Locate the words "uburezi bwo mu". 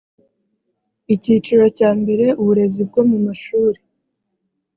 2.41-3.17